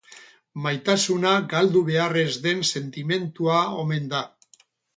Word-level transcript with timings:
Maitasuna 0.61 1.33
galdu 1.51 1.83
behar 1.91 2.19
ez 2.23 2.33
den 2.47 2.65
sentimendua 2.73 3.61
omen 3.85 4.13
da. 4.15 4.27